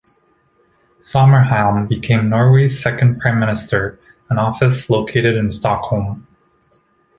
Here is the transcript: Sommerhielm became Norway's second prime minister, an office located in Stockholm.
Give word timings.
Sommerhielm 1.03 1.87
became 1.87 2.27
Norway's 2.27 2.81
second 2.81 3.19
prime 3.19 3.39
minister, 3.39 3.99
an 4.31 4.39
office 4.39 4.89
located 4.89 5.35
in 5.35 5.51
Stockholm. 5.51 6.25